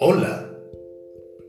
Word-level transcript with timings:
Hola. 0.00 0.48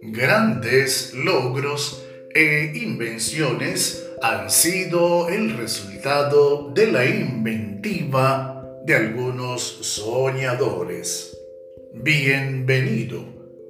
Grandes 0.00 1.12
logros 1.12 2.02
e 2.34 2.72
invenciones 2.76 4.08
han 4.22 4.50
sido 4.50 5.28
el 5.28 5.54
resultado 5.58 6.70
de 6.70 6.86
la 6.90 7.04
inventiva 7.04 8.64
de 8.86 8.94
algunos 8.94 9.62
soñadores. 9.62 11.36
Bienvenido, 11.92 13.22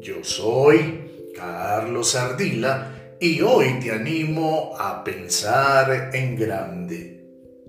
yo 0.00 0.24
soy 0.24 1.30
Carlos 1.36 2.16
Ardila 2.16 3.16
y 3.20 3.42
hoy 3.42 3.78
te 3.80 3.92
animo 3.92 4.74
a 4.76 5.04
pensar 5.04 6.10
en 6.12 6.34
grande. 6.34 7.24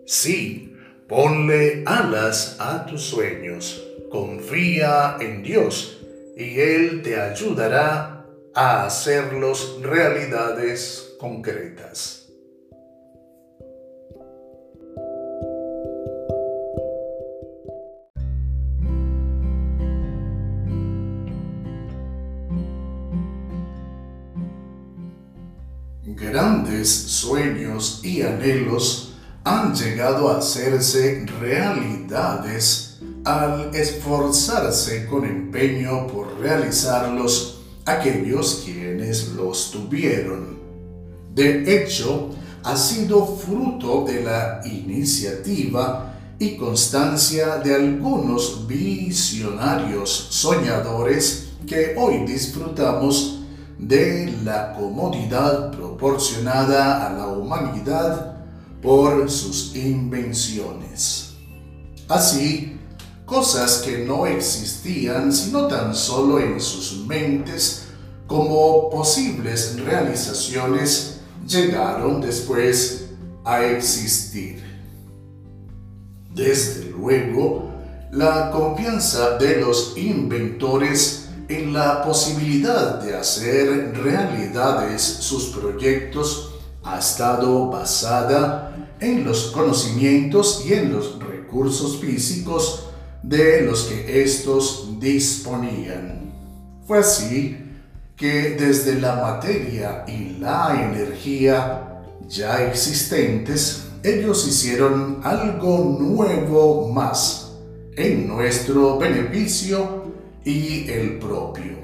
Sí, 0.08 0.76
ponle 1.08 1.84
alas 1.86 2.58
a 2.60 2.84
tus 2.88 3.04
sueños, 3.04 3.86
confía 4.09 5.17
en 5.20 5.44
Dios 5.44 5.95
y 6.35 6.59
Él 6.59 7.02
te 7.02 7.20
ayudará 7.20 8.25
a 8.53 8.85
hacerlos 8.85 9.80
realidades 9.81 11.16
concretas. 11.20 12.23
Grandes 26.03 26.89
sueños 26.89 28.02
y 28.03 28.22
anhelos 28.22 29.16
han 29.44 29.73
llegado 29.73 30.30
a 30.30 30.39
hacerse 30.39 31.25
realidades 31.39 32.95
al 33.26 33.76
esforzarse 33.76 35.08
con 35.08 35.26
empeño 35.26 36.08
por 36.08 36.40
realizarlos 36.40 37.64
aquellos 37.86 38.62
quienes 38.64 39.30
los 39.30 39.72
tuvieron. 39.72 40.59
De 41.34 41.76
hecho, 41.76 42.30
ha 42.64 42.78
sido 42.78 43.26
fruto 43.26 44.06
de 44.06 44.23
la 44.23 44.62
iniciativa 44.66 46.14
y 46.38 46.56
constancia 46.56 47.58
de 47.58 47.73
algunos 47.76 48.67
visionarios 48.67 50.28
soñadores 50.30 51.50
que 51.67 51.95
hoy 51.98 52.26
disfrutamos 52.26 53.42
de 53.80 54.34
la 54.44 54.73
comodidad 54.73 55.72
proporcionada 55.72 57.08
a 57.08 57.14
la 57.14 57.28
humanidad 57.28 58.38
por 58.82 59.30
sus 59.32 59.76
invenciones. 59.76 61.34
Así, 62.08 62.75
cosas 63.26 63.80
que 63.80 64.00
no 64.00 64.26
existían 64.26 65.34
sino 65.34 65.68
tan 65.68 65.95
solo 65.95 66.40
en 66.40 66.62
sus 66.62 67.06
mentes 67.06 67.88
como 68.28 68.90
posibles 68.90 69.80
realizaciones 69.80 71.20
llegaron 71.48 72.22
después 72.22 73.09
a 73.44 73.64
existir. 73.64 74.64
Desde 76.34 76.90
luego, 76.90 77.72
la 78.12 78.52
confianza 78.52 79.38
de 79.38 79.62
los 79.62 79.94
inventores 79.98 81.30
en 81.48 81.73
la 81.73 82.04
posibilidad 82.04 83.00
de 83.02 83.16
hacer 83.16 83.94
realidades 84.04 85.02
sus 85.02 85.45
proyectos 85.45 86.54
ha 86.84 87.00
estado 87.00 87.67
basada 87.67 88.76
en 89.00 89.23
los 89.23 89.48
conocimientos 89.48 90.64
y 90.66 90.73
en 90.73 90.94
los 90.94 91.20
recursos 91.20 91.98
físicos 91.98 92.86
de 93.28 93.62
los 93.62 93.86
que 93.86 94.22
éstos 94.22 95.00
disponían. 95.00 96.31
Fue 96.86 97.00
así 97.00 97.58
que 98.16 98.52
desde 98.52 99.00
la 99.00 99.16
materia 99.16 100.05
y 100.08 100.38
la 100.39 100.80
energía 100.80 102.04
ya 102.27 102.64
existentes, 102.66 103.88
ellos 104.04 104.48
hicieron 104.48 105.22
algo 105.23 105.98
nuevo 105.99 106.89
más 106.89 107.54
en 107.95 108.27
nuestro 108.27 108.99
beneficio 108.99 110.04
y 110.44 110.89
el 110.89 111.17
propio. 111.17 111.78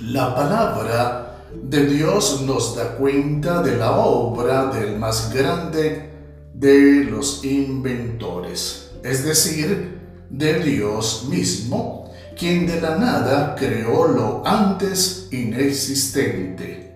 La 0.00 0.34
palabra 0.34 1.44
de 1.54 1.86
Dios 1.86 2.42
nos 2.42 2.74
da 2.74 2.96
cuenta 2.96 3.62
de 3.62 3.76
la 3.76 3.92
obra 3.92 4.66
del 4.66 4.98
más 4.98 5.32
grande 5.32 6.10
de 6.52 7.04
los 7.04 7.44
inventores, 7.44 8.90
es 9.04 9.24
decir, 9.24 9.99
de 10.30 10.60
Dios 10.60 11.26
mismo, 11.28 12.10
quien 12.38 12.66
de 12.66 12.80
la 12.80 12.96
nada 12.96 13.54
creó 13.56 14.08
lo 14.08 14.46
antes 14.46 15.28
inexistente, 15.30 16.94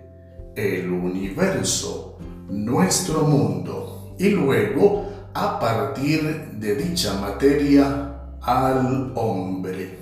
el 0.54 0.90
universo, 0.90 2.18
nuestro 2.48 3.22
mundo, 3.24 4.14
y 4.18 4.30
luego, 4.30 5.08
a 5.34 5.58
partir 5.58 6.52
de 6.52 6.76
dicha 6.76 7.14
materia, 7.20 8.12
al 8.40 9.12
hombre. 9.16 9.98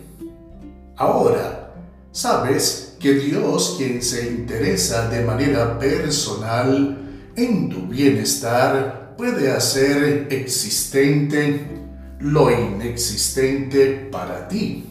Ahora, 0.96 1.72
sabes 2.12 2.96
que 3.00 3.14
Dios, 3.14 3.76
quien 3.78 4.02
se 4.02 4.30
interesa 4.30 5.08
de 5.08 5.24
manera 5.24 5.78
personal 5.78 6.98
en 7.34 7.68
tu 7.70 7.86
bienestar, 7.86 9.14
puede 9.16 9.50
hacer 9.50 10.28
existente 10.30 11.81
lo 12.22 12.50
inexistente 12.50 14.08
para 14.10 14.46
ti. 14.46 14.84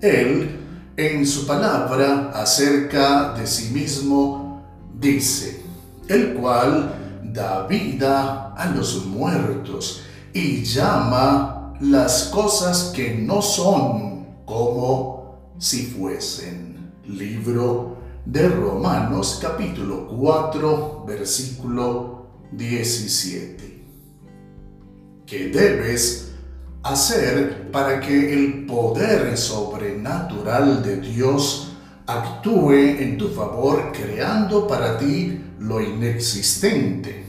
Él, 0.00 0.58
en 0.96 1.26
su 1.26 1.46
palabra 1.46 2.30
acerca 2.34 3.34
de 3.34 3.46
sí 3.46 3.72
mismo, 3.72 4.62
dice, 4.98 5.62
el 6.08 6.34
cual 6.34 7.20
da 7.22 7.66
vida 7.66 8.54
a 8.54 8.66
los 8.70 9.04
muertos 9.06 10.02
y 10.32 10.62
llama 10.64 11.74
las 11.80 12.24
cosas 12.24 12.92
que 12.94 13.14
no 13.14 13.42
son 13.42 14.26
como 14.46 15.54
si 15.58 15.86
fuesen. 15.86 16.92
Libro 17.06 17.98
de 18.24 18.48
Romanos 18.48 19.38
capítulo 19.42 20.06
4 20.08 21.04
versículo 21.06 22.26
17 22.52 23.71
que 25.32 25.48
debes 25.48 26.30
hacer 26.82 27.70
para 27.72 28.00
que 28.00 28.34
el 28.34 28.66
poder 28.66 29.34
sobrenatural 29.38 30.82
de 30.82 31.00
Dios 31.00 31.72
actúe 32.06 32.72
en 33.00 33.16
tu 33.16 33.28
favor 33.28 33.92
creando 33.92 34.66
para 34.66 34.98
ti 34.98 35.40
lo 35.58 35.80
inexistente, 35.80 37.24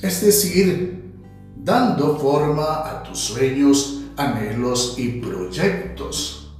es 0.00 0.22
decir, 0.22 1.12
dando 1.54 2.16
forma 2.16 2.88
a 2.88 3.02
tus 3.02 3.18
sueños, 3.18 4.04
anhelos 4.16 4.94
y 4.96 5.20
proyectos. 5.20 6.50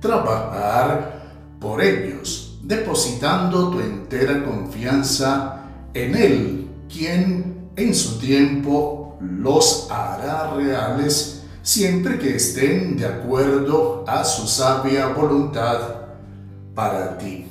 Trabajar 0.00 1.30
por 1.60 1.80
ellos, 1.80 2.58
depositando 2.64 3.70
tu 3.70 3.78
entera 3.78 4.44
confianza 4.44 5.60
en 5.94 6.16
Él, 6.16 6.68
quien 6.92 7.70
en 7.76 7.94
su 7.94 8.18
tiempo 8.18 9.05
los 9.20 9.88
hará 9.90 10.52
reales 10.54 11.42
siempre 11.62 12.18
que 12.18 12.36
estén 12.36 12.96
de 12.96 13.06
acuerdo 13.06 14.04
a 14.06 14.24
su 14.24 14.46
sabia 14.46 15.08
voluntad 15.08 15.80
para 16.74 17.18
ti. 17.18 17.46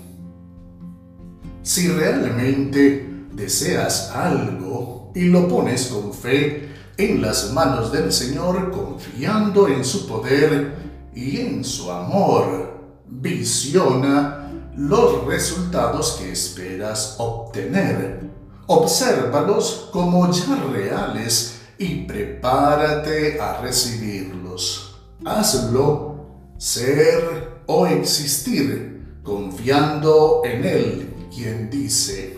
Si 1.64 1.88
realmente 1.90 3.28
deseas 3.34 4.12
algo 4.12 5.12
y 5.16 5.26
lo 5.26 5.48
pones 5.48 5.88
con 5.88 6.14
fe 6.14 6.70
en 6.98 7.22
las 7.22 7.52
manos 7.52 7.92
del 7.92 8.14
Señor, 8.14 8.72
confiando 8.72 9.68
en 9.68 9.84
su 9.84 10.08
poder 10.08 10.76
y 11.14 11.42
en 11.42 11.64
su 11.64 11.92
amor, 11.92 13.02
visiona 13.08 14.50
los 14.78 15.26
resultados 15.26 16.18
que 16.20 16.32
esperas 16.32 17.16
obtener. 17.18 18.30
Obsérvalos 18.68 19.90
como 19.92 20.32
ya 20.32 20.56
reales 20.72 21.55
y 21.78 22.06
prepárate 22.06 23.40
a 23.40 23.62
recibirlos. 23.62 25.02
Hazlo 25.26 26.16
ser 26.58 27.62
o 27.66 27.86
existir 27.88 29.20
confiando 29.24 30.42
en 30.46 30.66
Él, 30.66 31.14
quien 31.34 31.70
dice, 31.70 32.38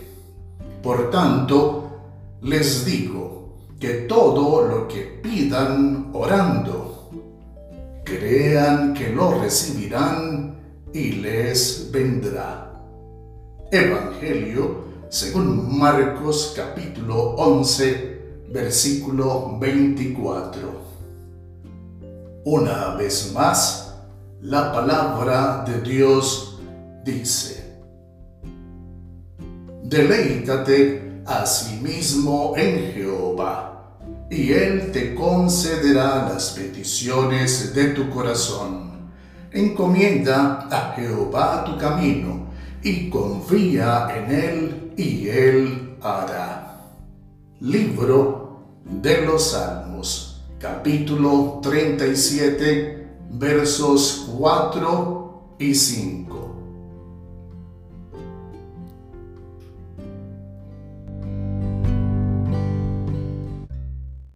por 0.82 1.10
tanto, 1.10 2.38
les 2.42 2.84
digo 2.84 3.56
que 3.78 4.06
todo 4.08 4.66
lo 4.66 4.88
que 4.88 5.20
pidan 5.22 6.10
orando, 6.12 7.10
crean 8.04 8.94
que 8.94 9.10
lo 9.10 9.38
recibirán 9.38 10.56
y 10.92 11.12
les 11.12 11.90
vendrá. 11.92 12.64
Evangelio 13.70 14.88
según 15.10 15.78
Marcos 15.78 16.54
capítulo 16.56 17.34
11 17.36 18.17
versículo 18.50 19.58
24. 19.58 20.88
Una 22.44 22.94
vez 22.94 23.32
más, 23.34 23.84
La 24.40 24.72
palabra 24.72 25.64
de 25.66 25.80
Dios 25.80 26.60
dice, 27.04 27.82
Deleítate 29.82 31.22
a 31.26 31.44
sí 31.44 31.80
mismo 31.82 32.54
en 32.56 32.92
Jehová, 32.92 33.98
y 34.30 34.52
Él 34.52 34.92
te 34.92 35.14
concederá 35.16 36.28
las 36.28 36.50
peticiones 36.50 37.74
de 37.74 37.88
tu 37.88 38.08
corazón. 38.10 39.10
Encomienda 39.50 40.68
a 40.70 40.92
Jehová 40.94 41.64
tu 41.64 41.76
camino, 41.76 42.46
y 42.80 43.10
confía 43.10 44.08
en 44.16 44.30
Él, 44.30 44.92
y 44.96 45.28
Él 45.28 45.96
hará. 46.00 46.67
Libro 47.60 48.60
de 48.84 49.26
los 49.26 49.50
Salmos, 49.50 50.44
capítulo 50.60 51.58
37, 51.60 53.08
versos 53.32 54.30
4 54.38 55.56
y 55.58 55.74
5. 55.74 56.47